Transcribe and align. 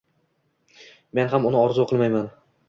Men 1.19 1.29
ham 1.35 1.45
uni 1.51 1.61
orzu 1.61 1.87
qilmayman. 1.93 2.27